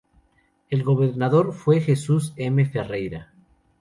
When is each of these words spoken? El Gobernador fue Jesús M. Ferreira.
El 0.71 0.81
Gobernador 0.81 1.53
fue 1.53 1.79
Jesús 1.79 2.33
M. 2.35 2.65
Ferreira. 2.65 3.31